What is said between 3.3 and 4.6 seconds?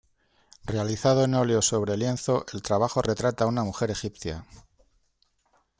a una mujer egipcia.